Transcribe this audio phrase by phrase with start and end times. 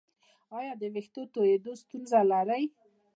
[0.57, 2.63] ایا د ویښتو تویدو ستونزه لرئ؟